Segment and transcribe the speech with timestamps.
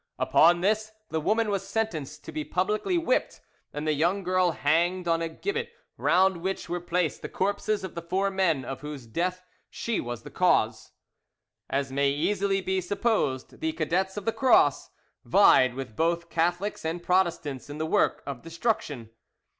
[0.17, 3.39] Upon this, the woman was sentenced to be publicly whipped,
[3.71, 7.93] and the young girl hanged on a gibbet round which were placed the corpses of
[7.93, 10.91] the four men of whose death she was the cause.
[11.69, 14.89] As may easily be supposed, the "Cadets of the Cross"
[15.23, 19.11] vied with both Catholics and Protestants in the work of destruction.